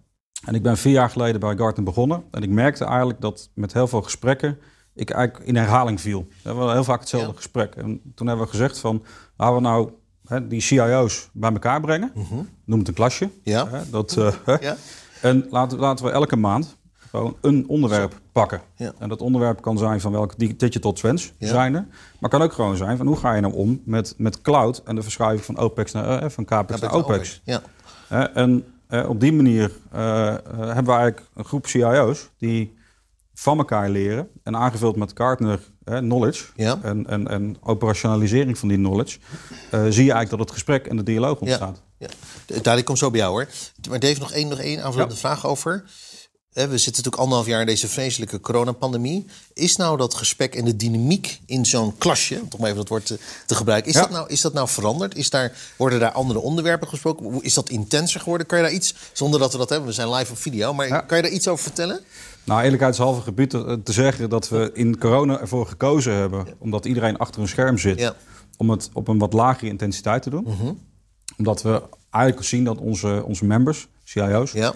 En 0.45 0.55
ik 0.55 0.63
ben 0.63 0.77
vier 0.77 0.93
jaar 0.93 1.09
geleden 1.09 1.39
bij 1.39 1.55
Gartner 1.55 1.85
begonnen. 1.85 2.23
En 2.31 2.43
ik 2.43 2.49
merkte 2.49 2.85
eigenlijk 2.85 3.21
dat 3.21 3.49
met 3.53 3.73
heel 3.73 3.87
veel 3.87 4.01
gesprekken 4.01 4.57
ik 4.97 5.09
eigenlijk 5.09 5.47
in 5.47 5.55
herhaling 5.55 6.01
viel. 6.01 6.27
We 6.29 6.49
hebben 6.49 6.71
heel 6.71 6.83
vaak 6.83 6.99
hetzelfde 6.99 7.35
gesprek. 7.35 7.75
En 7.75 8.01
toen 8.15 8.27
hebben 8.27 8.45
we 8.45 8.51
gezegd 8.51 8.79
van, 8.79 9.03
laten 9.35 9.55
we 9.55 9.61
nou 9.61 9.91
hè, 10.25 10.47
die 10.47 10.61
CIO's 10.61 11.29
bij 11.33 11.51
elkaar 11.51 11.81
brengen. 11.81 12.11
Mm 12.13 12.49
Noem 12.65 12.79
het 12.79 12.87
een 12.87 12.93
klasje. 12.93 13.29
Ja. 13.43 13.67
Hè, 13.69 13.89
dat, 13.89 14.15
uh, 14.17 14.33
ja. 14.59 14.75
En 15.21 15.47
laten, 15.49 15.79
laten 15.79 16.05
we 16.05 16.11
elke 16.11 16.35
maand 16.35 16.77
gewoon 17.09 17.37
een 17.41 17.65
onderwerp 17.67 18.19
pakken. 18.31 18.61
Ja. 18.75 18.93
En 18.99 19.09
dat 19.09 19.21
onderwerp 19.21 19.61
kan 19.61 19.77
zijn 19.77 20.01
van 20.01 20.11
welke 20.11 20.55
digital 20.55 20.93
trends 20.93 21.33
zijn 21.39 21.75
er. 21.75 21.87
Maar 22.19 22.29
kan 22.29 22.41
ook 22.41 22.53
gewoon 22.53 22.77
zijn 22.77 22.97
van 22.97 23.07
hoe 23.07 23.17
ga 23.17 23.33
je 23.33 23.41
nou 23.41 23.53
om 23.53 23.81
met, 23.85 24.13
met 24.17 24.41
cloud 24.41 24.81
en 24.85 24.95
de 24.95 25.01
verschuiving 25.01 25.45
van 25.45 25.57
OPEX 25.57 25.91
naar 25.91 26.23
uh, 26.23 26.29
van 26.29 26.45
CAPEX 26.45 26.79
naar 26.79 26.93
OPEX. 26.93 27.41
Ja. 27.43 27.61
en 28.33 28.65
uh, 28.89 29.09
op 29.09 29.19
die 29.19 29.33
manier 29.33 29.71
hebben 29.89 30.85
we 30.85 30.91
eigenlijk 30.91 31.21
een 31.35 31.45
groep 31.45 31.67
CIO's 31.67 32.29
die 32.37 32.75
van 33.33 33.57
elkaar 33.57 33.89
leren 33.89 34.29
en 34.43 34.55
aangevuld 34.55 34.95
met 34.95 35.11
Gartner 35.13 35.59
knowledge 35.83 36.45
ja. 36.55 36.79
en, 36.81 37.07
en, 37.07 37.27
en 37.27 37.57
operationalisering 37.61 38.57
van 38.57 38.67
die 38.67 38.77
knowledge, 38.77 39.19
zie 39.69 39.79
je 39.79 40.11
eigenlijk 40.11 40.29
dat 40.29 40.39
het 40.39 40.51
gesprek 40.51 40.87
en 40.87 40.97
de 40.97 41.03
dialoog 41.03 41.39
ontstaat. 41.39 41.81
Ja, 41.97 42.07
ja. 42.63 42.73
ik 42.73 42.85
kom 42.85 42.95
zo 42.95 43.11
bij 43.11 43.19
jou 43.19 43.31
hoor. 43.31 43.47
Maar 43.89 43.99
Dave, 43.99 44.19
nog 44.19 44.31
één, 44.31 44.47
nog 44.47 44.59
één 44.59 44.83
aanvullende 44.83 45.15
vraag 45.15 45.45
over. 45.45 45.83
We 46.57 46.77
zitten 46.77 46.85
natuurlijk 46.85 47.15
anderhalf 47.15 47.47
jaar 47.47 47.59
in 47.59 47.65
deze 47.65 47.87
vreselijke 47.87 48.39
coronapandemie. 48.39 49.25
Is 49.53 49.75
nou 49.75 49.97
dat 49.97 50.13
gesprek 50.13 50.55
en 50.55 50.65
de 50.65 50.75
dynamiek 50.75 51.39
in 51.45 51.65
zo'n 51.65 51.97
klasje, 51.97 52.41
om 52.57 52.65
even 52.65 52.77
dat 52.77 52.87
woord 52.87 53.05
te, 53.05 53.19
te 53.45 53.55
gebruiken, 53.55 53.91
is, 53.91 53.97
dat 53.97 54.09
nou, 54.09 54.29
is 54.29 54.41
dat 54.41 54.53
nou 54.53 54.67
veranderd? 54.67 55.15
Is 55.15 55.29
daar, 55.29 55.57
worden 55.75 55.99
daar 55.99 56.11
andere 56.11 56.39
onderwerpen 56.39 56.87
gesproken? 56.87 57.43
Is 57.43 57.53
dat 57.53 57.69
intenser 57.69 58.19
geworden? 58.19 58.47
Kan 58.47 58.57
je 58.57 58.63
daar 58.63 58.73
iets, 58.73 58.95
zonder 59.13 59.39
dat 59.39 59.51
we 59.51 59.57
dat 59.57 59.69
hebben, 59.69 59.87
we 59.87 59.93
zijn 59.93 60.09
live 60.09 60.31
op 60.31 60.37
video, 60.37 60.73
maar 60.73 61.05
kan 61.05 61.17
je 61.17 61.23
daar 61.23 61.31
iets 61.31 61.47
over 61.47 61.63
vertellen? 61.63 61.99
Nou, 62.43 62.61
eerlijkheidshalve 62.61 63.21
gebied 63.21 63.49
te, 63.49 63.79
te 63.83 63.91
zeggen 63.91 64.29
dat 64.29 64.49
we 64.49 64.71
in 64.73 64.97
corona 64.97 65.39
ervoor 65.39 65.67
gekozen 65.67 66.13
hebben, 66.13 66.47
omdat 66.57 66.85
iedereen 66.85 67.17
achter 67.17 67.41
een 67.41 67.47
scherm 67.47 67.77
zit, 67.77 68.13
om 68.57 68.69
het 68.69 68.89
op 68.93 69.07
een 69.07 69.17
wat 69.17 69.33
lagere 69.33 69.69
intensiteit 69.69 70.23
te 70.23 70.29
doen. 70.29 70.43
Mhm. 70.43 70.73
Omdat 71.37 71.61
we 71.61 71.81
eigenlijk 72.09 72.47
zien 72.47 72.63
dat 72.63 72.77
onze, 72.77 73.23
onze 73.25 73.45
members, 73.45 73.87
CIO's, 74.03 74.51
ja 74.51 74.73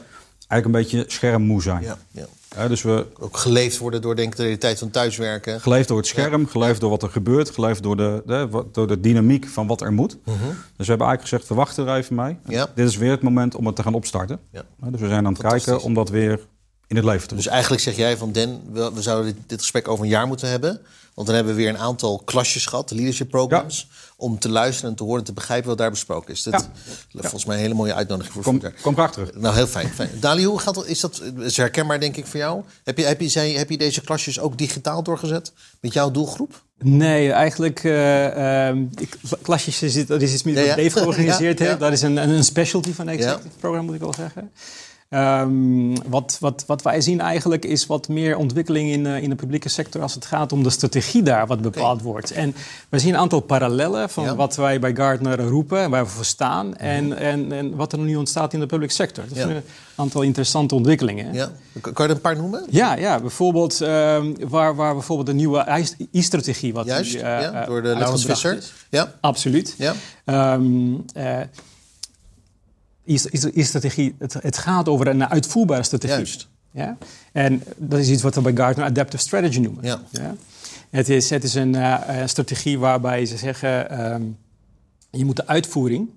eigenlijk 0.52 0.66
een 0.66 0.98
beetje 0.98 1.12
schermmoe 1.12 1.62
zijn. 1.62 1.84
Ja, 1.84 1.98
ja. 2.12 2.26
ja 2.56 2.68
dus 2.68 2.82
we, 2.82 3.06
ook 3.20 3.38
geleefd 3.38 3.78
worden 3.78 4.02
door 4.02 4.16
denk 4.16 4.32
ik, 4.32 4.38
de 4.38 4.58
tijd 4.58 4.80
van 4.80 4.90
thuiswerken. 4.90 5.62
Geleefd 5.62 5.88
door 5.88 5.98
het 5.98 6.08
scherm, 6.08 6.48
geleefd 6.48 6.82
door 6.82 6.90
wat 6.90 7.04
er 7.04 7.10
gebeurt, 7.10 7.50
geleefd 7.50 7.84
door 7.84 7.98
de, 7.98 8.24
de, 8.26 8.66
door 8.72 8.88
de 8.88 9.00
dynamiek 9.00 9.48
van 9.48 9.68
wat 9.68 9.82
er 9.82 9.94
moet. 9.94 10.18
Mhm. 10.24 10.34
Dus 10.78 10.88
we 10.88 10.94
hebben 10.94 11.08
eigenlijk 11.08 11.22
gezegd, 11.22 11.46
verwacht 11.46 11.78
er 11.78 11.96
even 11.96 12.16
mee. 12.16 12.38
Ja. 12.48 12.68
Dit 12.76 12.88
is 12.88 12.98
weer 12.98 13.12
het 13.12 13.22
moment 13.22 13.56
om 13.56 13.66
het 13.66 13.76
te 13.76 13.84
gaan 13.84 13.94
opstarten. 13.94 14.40
Ja. 14.52 14.64
Dus 14.80 15.02
we 15.02 15.08
zijn 15.08 15.26
aan 15.26 15.34
het 15.34 15.42
kijken 15.42 15.82
om 15.82 15.94
dat 15.94 16.10
weer 16.10 16.40
in 16.88 16.96
het 16.96 17.06
leven 17.06 17.28
te 17.28 17.36
Dus 17.36 17.48
eigenlijk 17.48 17.82
zeg 17.82 17.96
jij 17.96 18.18
van 18.18 18.32
Den, 18.32 18.62
we, 18.72 18.92
we 18.94 19.02
zouden 19.02 19.34
dit, 19.34 19.44
dit, 19.48 19.60
gesprek 19.60 19.88
over 19.88 20.04
een 20.04 20.10
jaar 20.10 20.28
moeten 20.28 20.50
hebben. 20.50 20.82
Want 21.14 21.28
dan 21.28 21.36
hebben 21.36 21.56
we 21.56 21.62
weer 21.62 21.70
een 21.70 21.78
aantal 21.78 22.22
klasjes 22.26 22.66
gehad, 22.66 22.90
de 22.90 22.96
leadership 22.96 23.30
programs. 23.30 23.90
Om 24.18 24.40
te 24.40 24.50
luisteren 24.50 24.90
en 24.90 24.96
te 24.96 25.04
horen 25.04 25.20
en 25.20 25.26
te 25.26 25.34
begrijpen 25.34 25.70
wat 25.70 25.78
daar 25.78 25.90
besproken 25.90 26.34
is. 26.34 26.44
Dat 26.44 26.70
volgens 27.12 27.46
mij 27.46 27.56
een 27.56 27.62
hele 27.62 27.74
mooie 27.74 27.94
uitnodiging 27.94 28.34
voor 28.34 28.44
Kom, 28.44 28.62
kom 28.82 28.94
graag 28.94 29.12
terug. 29.12 29.36
Nou, 29.36 29.56
heel 29.56 29.68
fijn. 29.68 29.90
fijn. 29.90 30.10
Dali, 30.20 30.46
hoe 30.46 30.60
gaat 30.60 30.76
dat? 30.76 30.86
Is 30.86 31.00
dat 31.00 31.22
is 31.40 31.58
herkenbaar, 31.58 32.00
denk 32.00 32.18
ik, 32.18 32.26
voor 32.26 32.40
jou? 32.40 32.64
Heb 32.84 32.98
je, 32.98 33.04
heb, 33.04 33.22
je, 33.22 33.30
zei, 33.30 33.58
heb 33.58 33.70
je 33.70 33.78
deze 33.78 34.02
klasjes 34.02 34.40
ook 34.40 34.58
digitaal 34.58 35.04
doorgezet 35.04 35.54
met 35.80 35.94
jouw 35.94 36.12
doelgroep? 36.12 36.64
Nee, 36.78 37.32
eigenlijk 37.32 37.84
uh, 37.84 38.70
uh, 38.70 38.78
klasjes 39.42 39.82
is, 39.82 40.06
dat 40.06 40.22
is 40.22 40.34
iets 40.34 40.44
meer 40.44 40.66
ja, 40.66 40.78
ja. 40.78 40.90
georganiseerd. 40.90 41.60
ja, 41.60 41.76
Dat 41.76 41.92
is 41.92 42.02
een, 42.02 42.18
een 42.18 42.44
specialty 42.44 42.94
van 42.94 43.08
het 43.08 43.20
executive 43.20 43.58
program, 43.60 43.86
moet 43.86 43.96
ik 43.96 44.02
wel 44.02 44.14
zeggen. 44.14 44.52
Um, 45.14 46.10
wat, 46.10 46.38
wat, 46.40 46.64
wat 46.68 46.82
wij 46.82 47.02
zien 47.02 47.20
eigenlijk 47.20 47.66
is 47.66 47.86
wat 47.86 48.08
meer 48.08 48.38
ontwikkeling 48.38 48.90
in, 48.90 49.06
uh, 49.06 49.24
in 49.24 49.30
de 49.30 49.36
publieke 49.36 49.70
sector 49.70 50.02
als 50.02 50.14
het 50.14 50.26
gaat 50.26 50.52
om 50.52 50.64
de 50.64 50.70
strategie 50.70 51.24
daar 51.24 51.48
wat 51.48 51.62
bepaald 51.62 52.00
okay. 52.00 52.12
wordt. 52.12 52.32
En 52.32 52.56
we 52.90 53.00
zien 53.00 53.14
een 53.14 53.20
aantal 53.20 53.40
parallellen 53.40 54.10
van 54.10 54.24
ja. 54.24 54.36
wat 54.36 54.56
wij 54.56 54.80
bij 54.80 54.96
Gartner 54.96 55.40
roepen, 55.40 55.90
waar 55.90 56.04
we 56.04 56.10
voor 56.10 56.26
staan, 56.26 56.66
mm 56.66 56.74
-hmm. 56.74 56.88
en, 56.88 57.18
en, 57.18 57.52
en 57.52 57.76
wat 57.76 57.94
er 57.94 58.00
nu 58.00 58.16
ontstaat 58.16 58.54
in 58.54 58.60
de 58.60 58.66
publieke 58.66 58.94
sector. 58.94 59.24
Dat 59.28 59.38
ja. 59.38 59.44
zijn 59.44 59.56
een 59.56 59.64
aantal 59.96 60.22
interessante 60.22 60.76
ontwikkelingen. 60.76 61.34
Ja. 61.34 61.52
Kan 61.82 61.94
je 61.96 62.04
er 62.04 62.10
een 62.10 62.22
paar 62.22 62.38
noemen? 62.38 62.66
Ja, 62.70 62.96
ja 62.96 63.20
bijvoorbeeld 63.20 63.82
uh, 63.82 63.88
waar, 64.48 64.76
waar 64.76 64.94
bijvoorbeeld 64.94 65.28
de 65.28 65.34
nieuwe 65.34 65.86
I-strategie 66.12 66.74
wat 66.74 66.86
Juist, 66.86 67.14
nu, 67.14 67.20
uh, 67.20 67.24
ja, 67.24 67.66
door 67.66 67.82
de 67.82 67.88
Laurens 67.88 68.26
Visser. 68.26 68.64
Ja. 68.90 69.14
Absoluut. 69.22 69.76
Ja. 69.78 70.54
Um, 70.54 71.06
I-strategie, 73.06 74.16
het, 74.20 74.34
het, 74.34 74.58
gaat 74.58 74.90
over 74.90 75.08
een 75.08 75.30
uitvoerbare 75.30 75.84
strategie. 75.84 76.16
Juist. 76.16 76.48
Ja? 76.72 76.98
En 77.32 77.64
dat 77.78 78.00
is 78.00 78.10
iets 78.10 78.22
wat 78.22 78.36
we 78.36 78.42
bij 78.42 78.56
Gartner 78.56 78.86
adaptive 78.86 79.24
strategy 79.24 79.60
noemen. 79.60 79.84
Ja. 79.84 80.02
ja? 80.10 80.36
Het 80.90 81.10
is, 81.10 81.30
het 81.30 81.44
is 81.44 81.54
een 81.54 81.76
strategie 82.26 82.80
waarbij 82.80 83.26
ze 83.26 83.38
zeggen... 83.38 83.90
Ehm, 83.90 84.24
je 85.12 85.26
moet 85.26 85.36
de 85.36 85.48
uitvoering 85.48 86.10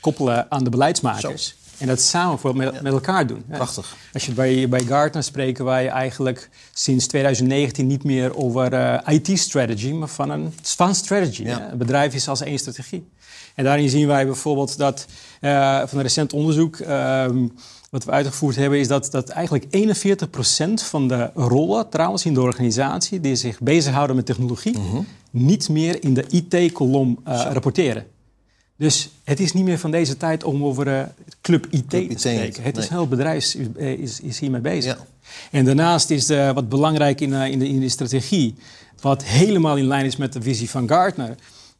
koppelen 0.00 0.50
aan 0.50 0.64
de 0.64 0.70
beleidsmakers. 0.70 1.56
En 1.78 1.86
dat 1.86 2.00
samen 2.00 2.56
met, 2.56 2.82
met 2.82 2.92
elkaar 2.92 3.26
doen. 3.26 3.44
Prachtig. 3.48 3.96
Als 4.12 4.26
je 4.26 4.32
bij, 4.32 4.68
bij 4.68 4.80
Gartner 4.80 5.22
spreken 5.22 5.64
wij 5.64 5.88
eigenlijk 5.88 6.48
sinds 6.72 7.06
2019 7.06 7.86
niet 7.86 8.04
meer 8.04 8.36
over 8.36 8.72
uh, 8.72 8.94
eh, 8.94 9.14
IT-strategy, 9.14 9.92
maar 9.92 10.08
van 10.08 10.30
een 10.30 10.54
van 10.62 10.94
strategy. 10.94 11.42
Ja. 11.42 11.70
Een 11.70 11.78
bedrijf 11.78 12.14
is 12.14 12.28
als 12.28 12.40
één 12.40 12.58
strategie. 12.58 13.08
En 13.54 13.64
daarin 13.64 13.88
zien 13.88 14.06
wij 14.06 14.26
bijvoorbeeld 14.26 14.78
dat 14.78 15.06
uh, 15.40 15.78
van 15.78 15.98
een 15.98 16.02
recent 16.02 16.32
onderzoek. 16.32 16.76
Ehm, 16.76 17.46
wat 17.90 18.04
we 18.04 18.10
uitgevoerd 18.10 18.56
hebben, 18.56 18.78
is 18.78 18.88
dat, 18.88 19.10
dat 19.10 19.28
eigenlijk 19.28 19.64
41% 19.64 20.84
van 20.84 21.08
de 21.08 21.30
rollen 21.34 21.88
trouwens 21.88 22.24
in 22.24 22.34
de 22.34 22.40
organisatie 22.40 23.20
die 23.20 23.36
zich 23.36 23.60
bezighouden 23.60 24.16
met 24.16 24.26
technologie, 24.26 24.78
mhm. 24.78 25.02
niet 25.30 25.68
meer 25.68 26.02
in 26.02 26.14
de 26.14 26.24
IT-kolom 26.28 27.18
uh, 27.28 27.40
eh, 27.40 27.52
rapporteren. 27.52 28.06
Dus 28.76 29.10
het 29.24 29.40
is 29.40 29.52
niet 29.52 29.64
meer 29.64 29.78
van 29.78 29.90
deze 29.90 30.16
tijd 30.16 30.44
om 30.44 30.64
over 30.64 30.86
uh, 30.86 31.02
Club 31.40 31.66
IT 31.70 31.90
te 31.90 32.12
spreken. 32.16 32.62
Het 32.62 32.76
is 32.76 32.88
heel 32.88 33.08
bedrijf 33.08 33.54
is, 33.76 34.20
is 34.20 34.38
hiermee 34.38 34.60
bezig. 34.60 34.96
Ja. 34.96 35.06
En 35.50 35.64
daarnaast 35.64 36.10
is 36.10 36.26
de, 36.26 36.50
wat 36.54 36.68
belangrijk 36.68 37.20
in, 37.20 37.32
in, 37.32 37.58
de, 37.58 37.68
in 37.68 37.80
de 37.80 37.88
strategie, 37.88 38.54
wat 39.00 39.24
helemaal 39.24 39.76
in 39.76 39.86
lijn 39.86 40.04
is 40.04 40.16
met 40.16 40.32
de 40.32 40.42
visie 40.42 40.70
van 40.70 40.88
Gartner, 40.88 41.34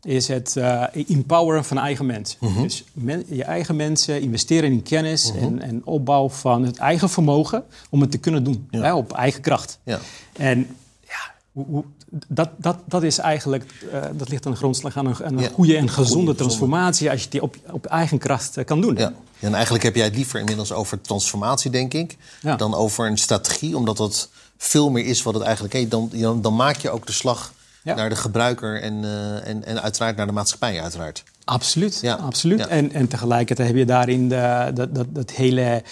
is 0.04 0.28
het 0.28 0.54
uh, 0.58 0.84
empoweren 1.08 1.64
van 1.64 1.78
eigen 1.78 2.06
mensen. 2.06 2.38
Mhm. 2.40 2.62
Dus 2.62 2.84
je 3.28 3.44
eigen 3.44 3.76
mensen 3.76 4.20
investeren 4.20 4.70
in 4.70 4.82
kennis 4.82 5.32
mhm. 5.32 5.44
en, 5.44 5.62
en, 5.62 5.80
opbouw 5.84 6.28
van 6.28 6.64
het 6.64 6.76
eigen 6.76 7.10
vermogen 7.10 7.64
om 7.90 8.00
het 8.00 8.10
te 8.10 8.18
kunnen 8.18 8.44
doen. 8.44 8.68
Hè, 8.70 8.94
op 8.94 9.12
eigen 9.12 9.40
kracht. 9.40 9.78
Ja. 9.84 10.00
En 10.32 10.66
ja, 11.00 11.34
hoe, 11.52 11.84
dat, 12.26 12.48
dat, 12.56 12.76
dat 12.86 13.02
is 13.02 13.18
eigenlijk, 13.18 13.64
uh, 13.92 14.02
dat 14.12 14.28
ligt 14.28 14.46
aan 14.46 14.52
de 14.52 14.58
grondslag 14.58 14.96
aan 14.96 15.06
een, 15.06 15.38
een 15.38 15.50
goede 15.50 15.76
en 15.76 15.88
gezonde 15.88 16.34
transformatie 16.34 17.10
als 17.10 17.22
je 17.22 17.28
die 17.28 17.42
op, 17.42 17.56
op 17.70 17.86
eigen 17.86 18.18
kracht 18.18 18.58
uh, 18.58 18.64
kan 18.64 18.80
doen. 18.80 18.96
Ja. 18.96 19.12
En 19.40 19.54
eigenlijk 19.54 19.84
heb 19.84 19.94
jij 19.94 20.04
het 20.04 20.14
liever 20.14 20.38
inmiddels 20.38 20.72
over 20.72 21.00
transformatie, 21.00 21.70
denk 21.70 21.94
ik, 21.94 22.16
dan 22.56 22.74
over 22.74 23.06
een 23.06 23.18
strategie, 23.18 23.76
omdat 23.76 23.96
dat 23.96 24.28
veel 24.56 24.90
meer 24.90 25.04
is 25.04 25.22
wat 25.22 25.34
het 25.34 25.42
eigenlijk 25.42 25.74
is. 25.74 25.88
Dan, 25.88 26.40
dan 26.40 26.56
maak 26.56 26.76
je 26.76 26.90
ook 26.90 27.06
de 27.06 27.12
slag 27.12 27.52
naar 27.82 28.08
de 28.08 28.16
gebruiker 28.16 28.82
en, 28.82 29.02
uh, 29.02 29.46
en, 29.46 29.64
en 29.64 29.82
uiteraard 29.82 30.16
naar 30.16 30.26
de 30.26 30.32
maatschappij, 30.32 30.82
uiteraard. 30.82 31.22
Absoluut, 31.44 31.98
ja. 32.02 32.14
absoluut. 32.14 32.66
En, 32.66 32.92
en 32.92 33.08
tegelijkertijd 33.08 33.68
heb 33.68 33.76
je 33.76 33.84
daarin 33.84 34.28
de, 34.28 34.70
dat, 34.74 34.94
dat, 34.94 35.06
dat 35.10 35.30
hele 35.30 35.82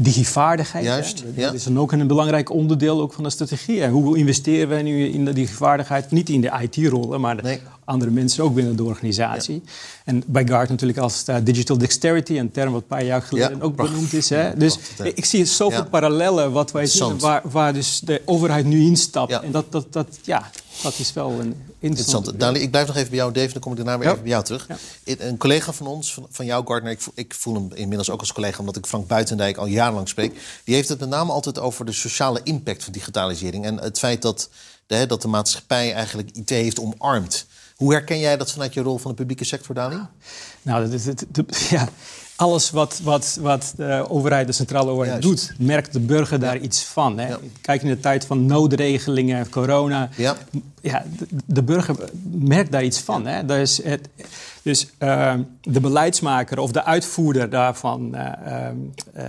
digivaardigheid. 0.00 0.84
Juist, 0.84 1.24
hè? 1.34 1.42
Dat 1.42 1.54
is 1.54 1.64
dan 1.64 1.78
ook 1.78 1.92
een 1.92 2.06
belangrijk 2.06 2.50
onderdeel 2.50 3.00
ook 3.00 3.12
van 3.12 3.24
de 3.24 3.30
strategie. 3.30 3.82
En 3.82 3.90
hoe 3.90 4.18
investeren 4.18 4.68
wij 4.68 4.82
nu 4.82 5.08
in 5.08 5.24
de 5.24 5.32
digivaardigheid? 5.32 6.10
Niet 6.10 6.28
in 6.28 6.40
de 6.40 6.52
IT-rollen, 6.62 7.20
maar 7.20 7.42
de 7.42 7.58
andere 7.84 8.10
mensen 8.10 8.44
ook 8.44 8.54
binnen 8.54 8.76
de 8.76 8.84
organisatie. 8.84 9.62
En 10.04 10.22
bij 10.26 10.46
Guard 10.46 10.68
natuurlijk 10.68 10.98
als 10.98 11.24
uh, 11.30 11.36
digital 11.42 11.78
dexterity, 11.78 12.38
een 12.38 12.50
term 12.50 12.72
wat 12.72 12.80
een 12.80 12.86
paar 12.86 13.04
jaar 13.04 13.22
geleden 13.22 13.62
ook 13.62 13.76
benoemd 13.76 14.12
is. 14.12 14.28
Hè? 14.28 14.56
Dus 14.56 14.78
ik 15.14 15.24
zie 15.24 15.44
zoveel 15.44 15.86
parallellen 15.86 16.52
wat 16.52 16.72
wij 16.72 16.86
zien, 16.86 17.18
waar, 17.18 17.40
waar 17.44 17.72
dus 17.72 18.00
de 18.00 18.22
overheid 18.24 18.64
nu 18.64 18.80
instapt. 18.80 19.32
En 19.32 19.50
dat, 19.50 19.72
dat, 19.72 19.92
dat, 19.92 20.18
ja, 20.22 20.50
dat 20.82 20.98
is 20.98 21.12
wel 21.12 21.40
een 21.40 21.54
interessant. 21.78 22.40
Dali, 22.40 22.60
ik 22.60 22.70
blijf 22.70 22.86
nog 22.86 22.96
even 22.96 23.08
bij 23.08 23.18
jou, 23.18 23.32
Dave, 23.32 23.52
dan 23.52 23.60
kom 23.60 23.72
ik 23.72 23.76
daarna 23.78 23.98
weer 23.98 24.08
even 24.08 24.20
bij 24.20 24.30
jou 24.30 24.44
terug. 24.44 24.66
Een 25.04 25.36
collega 25.36 25.72
van 25.72 25.86
ons, 25.86 26.14
van, 26.14 26.26
van 26.30 26.46
jou, 26.46 26.66
Gardner, 26.66 26.92
ik, 26.92 27.00
ik, 27.14 27.34
voel 27.34 27.54
hem 27.54 27.68
inmiddels 27.74 28.10
ook 28.10 28.20
als 28.20 28.32
collega, 28.32 28.58
omdat 28.58 28.76
ik 28.76 28.86
Frank 28.86 29.06
Buitendijk 29.06 29.56
al 29.56 29.66
jarenlang 29.66 30.08
spreek. 30.08 30.40
Die 30.64 30.74
heeft 30.74 30.88
het 30.88 31.00
met 31.00 31.08
name 31.08 31.32
altijd 31.32 31.58
over 31.58 31.84
de 31.84 31.92
sociale 31.92 32.40
impact 32.42 32.84
van 32.84 32.92
digitalisering. 32.92 33.64
En 33.64 33.78
het 33.78 33.98
feit 33.98 34.22
dat 34.22 34.48
de, 34.86 35.06
dat 35.06 35.22
de 35.22 35.28
maatschappij 35.28 35.92
eigenlijk 35.92 36.30
IT 36.30 36.50
heeft 36.50 36.80
omarmd. 36.80 37.46
Hoe 37.76 37.92
herken 37.92 38.18
jij 38.18 38.36
dat 38.36 38.52
vanuit 38.52 38.74
je 38.74 38.80
rol 38.80 38.98
van 38.98 39.10
de 39.10 39.16
publieke 39.16 39.44
sector, 39.44 39.74
Dali? 39.74 40.00
Nou, 40.62 40.90
dat, 40.90 41.04
dat, 41.04 41.24
dat, 41.28 41.58
ja, 41.70 41.88
alles 42.36 42.70
wat, 42.70 43.00
wat, 43.02 43.38
wat 43.40 43.72
de 43.76 44.06
overheid, 44.08 44.46
de 44.46 44.52
centrale 44.52 44.90
overheid 44.90 45.22
doet, 45.22 45.52
merkt 45.58 45.92
de 45.92 46.00
burger 46.00 46.40
daar 46.40 46.58
iets 46.58 46.84
van. 46.84 47.18
Hè? 47.18 47.34
Kijk 47.60 47.82
in 47.82 47.88
de 47.88 48.00
tijd 48.00 48.26
van 48.26 48.46
noodregelingen, 48.46 49.48
corona. 49.48 50.08
Ja. 50.16 50.36
Ja, 50.80 51.04
de, 51.46 51.62
burger 51.62 51.96
merkt 52.30 52.72
daar 52.72 52.84
iets 52.84 53.00
van. 53.00 53.26
Hè? 53.26 53.44
Dus, 53.44 53.80
het, 53.82 54.08
dus 54.62 54.86
uh, 54.98 55.34
de 55.62 55.80
beleidsmaker 55.80 56.58
of 56.58 56.72
de 56.72 56.84
uitvoerder 56.84 57.50
daarvan. 57.50 58.14
Uh, 58.14 58.32
uh, 59.16 59.22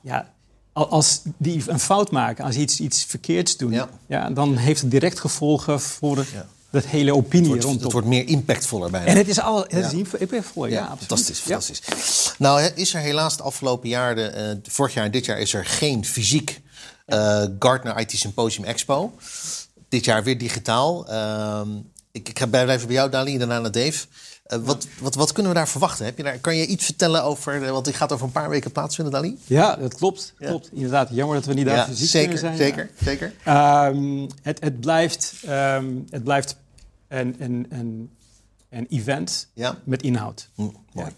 ja, 0.00 0.30
als 0.72 1.22
die 1.36 1.62
een 1.66 1.80
fout 1.80 2.10
maken, 2.10 2.44
als 2.44 2.56
iets, 2.56 2.80
iets 2.80 3.04
verkeerds 3.04 3.56
doen, 3.56 3.80
ja. 4.06 4.30
dan 4.30 4.56
heeft 4.56 4.80
het 4.80 4.90
direct 4.90 5.20
gevolgen 5.20 5.80
voor 5.80 6.14
de, 6.14 6.24
dat 6.70 6.84
hele 6.84 7.14
opinie 7.14 7.40
het 7.40 7.48
wordt, 7.48 7.64
rondom. 7.64 7.82
Het 7.82 7.92
wordt 7.92 8.06
meer 8.06 8.28
impactvoller 8.28 8.90
bijna. 8.90 9.06
En 9.06 9.16
het 9.16 9.28
is 9.28 9.40
al 9.40 9.64
het 9.68 9.92
is 9.92 9.92
impactvoller, 10.18 10.70
ja, 10.70 10.80
ja 10.80 10.96
Fantastisch, 10.96 11.38
fantastisch. 11.38 12.34
Nou 12.38 12.70
is 12.74 12.94
er 12.94 13.00
helaas 13.00 13.36
de 13.36 13.42
afgelopen 13.42 13.88
jaren, 13.88 14.56
uh, 14.56 14.72
vorig 14.72 14.94
jaar 14.94 15.04
en 15.04 15.10
dit 15.10 15.24
jaar, 15.24 15.38
is 15.38 15.54
er 15.54 15.64
geen 15.64 16.04
fysiek 16.04 16.60
uh, 17.06 17.44
Gartner 17.58 17.98
IT 17.98 18.10
Symposium 18.10 18.64
Expo. 18.64 19.14
Dit 19.88 20.04
jaar 20.04 20.24
weer 20.24 20.38
digitaal. 20.38 21.10
Uh, 21.10 21.60
ik, 22.12 22.28
ik 22.28 22.38
ga 22.38 22.46
blijven 22.46 22.86
bij 22.86 22.96
jou, 22.96 23.10
Dali, 23.10 23.32
en 23.32 23.38
daarna 23.38 23.58
naar 23.58 23.72
Dave. 23.72 24.06
Uh, 24.54 24.58
wat, 24.58 24.86
wat, 25.00 25.14
wat, 25.14 25.32
kunnen 25.32 25.52
we 25.52 25.58
daar 25.58 25.68
verwachten? 25.68 26.04
Heb 26.04 26.16
je 26.16 26.22
daar, 26.22 26.38
kan 26.38 26.56
je 26.56 26.66
iets 26.66 26.84
vertellen 26.84 27.24
over, 27.24 27.72
want 27.72 27.84
die 27.84 27.94
gaat 27.94 28.12
over 28.12 28.26
een 28.26 28.32
paar 28.32 28.48
weken 28.48 28.72
plaatsvinden, 28.72 29.14
Dali? 29.14 29.38
Ja, 29.46 29.76
dat 29.76 29.94
klopt. 29.94 30.34
klopt. 30.38 30.70
Inderdaad, 30.72 31.08
jammer 31.12 31.36
dat 31.36 31.46
we 31.46 31.54
niet 31.54 31.66
daar 31.66 31.76
ja, 31.76 31.84
fysiek 31.84 32.08
zeker, 32.08 32.34
kunnen 32.38 32.56
zijn. 32.56 32.56
Zeker, 32.56 32.90
zeker. 33.02 33.32
Um, 33.94 34.26
het, 34.42 34.60
het, 34.60 34.80
blijft, 34.80 35.34
um, 35.48 36.06
het 36.10 36.24
blijft 36.24 36.56
een, 37.08 37.36
een, 37.38 37.66
een, 37.70 38.10
een 38.70 38.86
event 38.88 39.48
ja. 39.54 39.78
met 39.84 40.02
inhoud. 40.02 40.48
Hm, 40.54 40.68
mooi. 40.92 41.10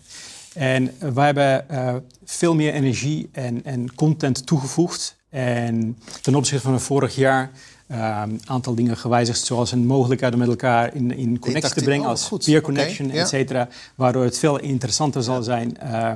En 0.55 0.95
wij 1.15 1.25
hebben 1.25 1.67
uh, 1.71 1.95
veel 2.25 2.55
meer 2.55 2.73
energie 2.73 3.29
en, 3.33 3.65
en 3.65 3.95
content 3.95 4.47
toegevoegd. 4.47 5.17
En 5.29 5.99
ten 6.23 6.35
opzichte 6.35 6.69
van 6.69 6.81
vorig 6.81 7.15
jaar 7.15 7.51
een 7.91 7.99
ehm, 7.99 8.31
aantal 8.45 8.75
dingen 8.75 8.97
gewijzigd, 8.97 9.45
zoals 9.45 9.73
een 9.73 9.87
mogelijkheid 9.87 10.33
om 10.33 10.39
met 10.39 10.49
elkaar 10.49 10.95
in, 10.95 11.17
in 11.17 11.39
connectie 11.39 11.75
te 11.75 11.85
brengen, 11.85 12.05
oh, 12.05 12.11
als 12.11 12.31
peer 12.45 12.61
connection, 12.61 13.09
okay, 13.09 13.21
et 13.21 13.29
cetera, 13.29 13.69
waardoor 13.95 14.25
het 14.25 14.39
veel 14.39 14.59
interessanter 14.59 15.23
zal 15.23 15.43
zijn. 15.43 15.77
Uh, 15.83 16.13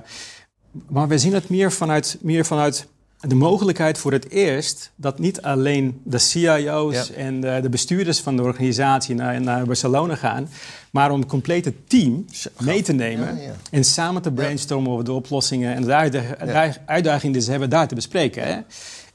maar 0.89 1.09
we 1.09 1.19
zien 1.19 1.35
het 1.35 1.49
meer 1.49 1.73
vanuit, 1.73 2.19
meer 2.21 2.45
vanuit 2.45 2.87
de 3.21 3.35
mogelijkheid 3.35 3.99
voor 3.99 4.13
het 4.13 4.31
eerst 4.31 4.91
dat 4.97 5.19
niet 5.19 5.43
alleen 5.43 6.01
de 6.03 6.19
CIO's 6.19 7.11
en 7.11 7.41
de, 7.41 7.59
de, 7.63 7.69
bestuurders 7.69 8.21
van 8.21 8.37
de 8.37 8.43
organisatie 8.43 9.15
naar, 9.15 9.41
naar 9.41 9.67
Barcelona 9.67 10.15
gaan, 10.15 10.49
maar 10.91 11.11
om 11.11 11.21
het 11.21 11.29
complete 11.29 11.73
team 11.87 12.25
mee 12.61 12.83
te 12.83 12.93
nemen 12.93 13.39
en 13.71 13.85
samen 13.85 14.23
te 14.23 14.33
brainstormen 14.33 14.93
over 14.93 15.05
de 15.05 15.13
oplossingen 15.13 15.75
en 15.75 15.83
de 15.83 16.75
uitdagingen 16.87 17.33
die 17.33 17.43
ze 17.43 17.51
hebben 17.51 17.71
daar 17.71 17.89
te 17.89 17.95
bespreken. 17.95 18.43
Hè? 18.43 18.61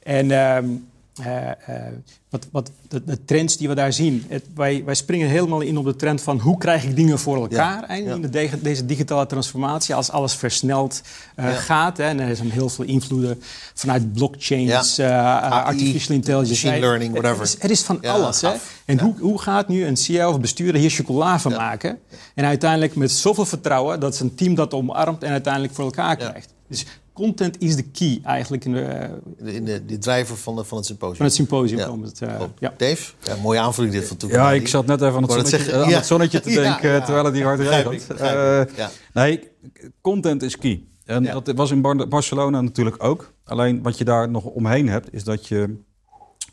En 0.02 0.30
ehm, 0.30 0.66
uh, 1.20 1.50
wat, 2.28 2.46
wat 2.52 2.70
de, 2.88 3.04
de, 3.04 3.24
trends 3.24 3.56
die 3.56 3.68
we 3.68 3.74
daar 3.74 3.92
zien. 3.92 4.24
Het, 4.28 4.44
wij, 4.54 4.82
wij 4.84 4.94
springen 4.94 5.28
helemaal 5.28 5.60
in 5.60 5.76
op 5.76 5.84
de 5.84 5.96
trend 5.96 6.22
van 6.22 6.38
hoe 6.38 6.58
krijg 6.58 6.84
ik 6.84 6.96
dingen 6.96 7.18
voor 7.18 7.36
elkaar 7.36 7.84
ja, 7.88 8.12
in 8.12 8.20
de, 8.20 8.60
deze 8.62 8.86
digitale 8.86 9.26
transformatie 9.26 9.94
als 9.94 10.10
alles 10.10 10.34
versneld 10.34 11.02
uh, 11.36 11.48
gaat. 11.56 11.96
Hè, 11.96 12.04
en 12.04 12.20
er 12.20 12.36
zijn 12.36 12.50
heel 12.50 12.68
veel 12.68 12.84
invloeden 12.84 13.42
vanuit 13.74 14.12
blockchains, 14.12 15.00
artificial 15.00 16.16
intelligence. 16.16 16.66
Machine 16.66 16.86
learning, 16.86 17.12
whatever. 17.12 17.40
Het 17.40 17.48
is, 17.54 17.62
het 17.62 17.70
is 17.70 17.82
van 17.82 18.00
alles. 18.02 18.40
Hè? 18.40 18.52
En 18.84 19.00
hoe, 19.00 19.14
hoe 19.18 19.40
gaat 19.40 19.68
nu 19.68 19.84
een 19.84 19.96
CEO 19.96 20.30
of 20.30 20.40
bestuurder 20.40 20.80
hier 20.80 20.90
chocola 20.90 21.40
van 21.40 21.52
maken? 21.52 21.98
En 22.34 22.44
uiteindelijk 22.44 22.94
met 22.94 23.10
zoveel 23.10 23.46
vertrouwen 23.46 24.00
dat 24.00 24.16
zijn 24.16 24.34
team 24.34 24.54
dat 24.54 24.74
omarmt 24.74 25.22
en 25.22 25.30
uiteindelijk 25.30 25.74
voor 25.74 25.84
elkaar 25.84 26.16
krijgt. 26.16 26.54
Dus 26.68 26.86
content 27.20 27.60
is 27.60 27.76
de 27.76 27.82
key 27.82 28.20
eigenlijk 28.22 28.64
in 28.64 28.72
de, 28.72 29.10
in 29.44 29.64
de, 29.64 29.84
de 29.84 29.98
driver 29.98 30.36
van, 30.36 30.56
de, 30.56 30.64
van 30.64 30.76
het 30.76 30.86
symposium. 30.86 31.16
Van 31.16 31.26
het 31.26 31.34
symposium 31.34 31.78
ja. 31.78 31.86
komt 31.86 32.06
het. 32.06 32.20
Uh, 32.20 32.40
ja. 32.58 32.74
Dave, 32.76 33.12
ja, 33.22 33.36
mooie 33.36 33.58
aanvulling 33.58 33.94
dit 33.94 34.08
van 34.08 34.16
toe. 34.16 34.30
Ja, 34.30 34.52
ik 34.52 34.68
zat 34.68 34.86
net 34.86 35.00
even 35.00 35.14
aan 35.14 35.22
het, 35.22 35.32
zonnetje, 35.32 35.74
aan 35.74 35.92
het 35.92 36.06
zonnetje, 36.06 36.40
te 36.40 36.50
denken 36.60 37.04
terwijl 37.04 37.24
het 37.24 37.34
hier 37.34 37.44
hard 37.44 37.60
regent. 37.60 38.20
Uh, 38.20 38.62
nee, 39.12 39.48
content 40.00 40.42
is 40.42 40.58
key. 40.58 40.82
En 41.04 41.24
dat 41.24 41.52
was 41.54 41.70
in 41.70 42.08
Barcelona 42.08 42.60
natuurlijk 42.60 43.04
ook. 43.04 43.32
Alleen 43.44 43.82
wat 43.82 43.98
je 43.98 44.04
daar 44.04 44.30
nog 44.30 44.44
omheen 44.44 44.88
hebt, 44.88 45.12
is 45.12 45.24
dat 45.24 45.48
je 45.48 45.76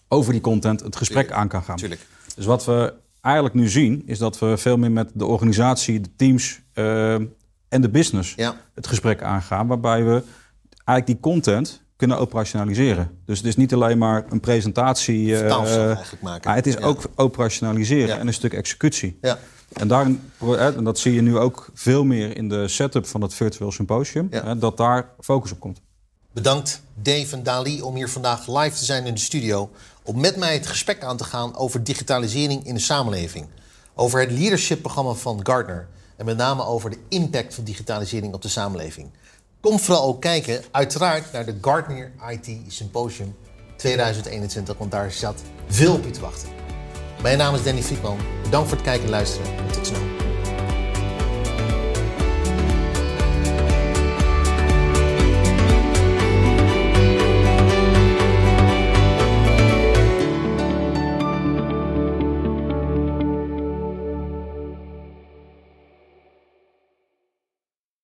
over 0.07 0.31
die 0.31 0.41
content 0.41 0.79
het 0.81 0.95
gesprek 0.95 1.31
aan 1.31 1.47
kan 1.47 1.63
gaan. 1.63 1.75
Tuurlijk. 1.75 2.05
Dus 2.35 2.45
wat 2.45 2.65
we 2.65 2.93
eigenlijk 3.21 3.55
nu 3.55 3.69
zien, 3.69 4.03
is 4.05 4.17
dat 4.17 4.39
we 4.39 4.57
veel 4.57 4.77
meer 4.77 4.91
met 4.91 5.11
de 5.13 5.25
organisatie, 5.25 6.01
de 6.01 6.09
teams 6.15 6.61
uh, 6.73 7.13
en 7.69 7.81
de 7.81 7.89
business 7.89 8.35
het 8.73 8.87
gesprek 8.87 9.21
aangaan. 9.21 9.67
Waarbij 9.67 10.03
we 10.03 10.23
eigenlijk 10.87 11.05
die 11.05 11.31
content 11.31 11.81
kunnen 11.95 12.17
operationaliseren. 12.17 13.11
Dus 13.25 13.37
het 13.37 13.47
is 13.47 13.55
niet 13.55 13.73
alleen 13.73 13.97
maar 13.97 14.25
een 14.29 14.39
presentatie. 14.39 15.25
Uh, 15.25 15.51
eigenlijk 15.51 16.21
maken. 16.21 16.51
Het 16.51 16.67
is 16.67 16.77
ook 16.77 17.01
operationaliseren 17.15 18.19
en 18.19 18.27
een 18.27 18.33
stuk 18.33 18.53
executie. 18.53 19.17
Ja. 19.21 19.37
En, 19.73 19.87
daar, 19.87 20.05
en 20.75 20.83
dat 20.83 20.99
zie 20.99 21.13
je 21.13 21.21
nu 21.21 21.37
ook 21.37 21.69
veel 21.73 22.03
meer 22.03 22.37
in 22.37 22.49
de 22.49 22.67
setup 22.67 23.07
van 23.07 23.21
het 23.21 23.33
virtueel 23.33 23.71
symposium, 23.71 24.29
dat 24.57 24.77
daar 24.77 25.09
focus 25.19 25.51
op 25.51 25.59
komt. 25.59 25.81
Bedankt 26.31 26.81
Dave 26.93 27.35
en 27.35 27.43
Dali 27.43 27.81
om 27.81 27.95
hier 27.95 28.09
vandaag 28.09 28.47
live 28.47 28.77
te 28.77 28.85
zijn 28.85 29.05
in 29.05 29.13
de 29.13 29.19
studio. 29.19 29.69
Om 30.03 30.19
met 30.19 30.35
mij 30.35 30.53
het 30.53 30.67
gesprek 30.67 31.03
aan 31.03 31.17
te 31.17 31.23
gaan 31.23 31.55
over 31.55 31.83
digitalisering 31.83 32.65
in 32.65 32.73
de 32.73 32.79
samenleving. 32.79 33.47
Over 33.95 34.19
het 34.19 34.31
leadership-programma 34.31 35.13
van 35.13 35.39
Gartner. 35.43 35.87
En 36.15 36.25
met 36.25 36.37
name 36.37 36.65
over 36.65 36.89
de 36.89 36.97
impact 37.09 37.55
van 37.55 37.63
digitalisering 37.63 38.33
op 38.33 38.41
de 38.41 38.47
samenleving. 38.47 39.09
Kom 39.61 39.79
vooral 39.79 40.03
ook 40.03 40.21
kijken, 40.21 40.63
uiteraard, 40.71 41.31
naar 41.31 41.45
de 41.45 41.57
Gartner 41.61 42.11
IT 42.29 42.49
Symposium 42.67 43.35
2021. 43.77 44.77
Want 44.77 44.91
daar 44.91 45.11
zat 45.11 45.41
veel 45.67 45.93
op 45.93 46.03
je 46.03 46.11
te 46.11 46.19
wachten. 46.19 46.49
Mijn 47.21 47.37
naam 47.37 47.55
is 47.55 47.63
Danny 47.63 47.81
Friedman. 47.81 48.17
Bedankt 48.43 48.67
voor 48.67 48.77
het 48.77 48.85
kijken 48.85 49.05
en 49.05 49.09
luisteren. 49.09 49.57
En 49.57 49.71
tot 49.71 49.87
snel. 49.87 50.16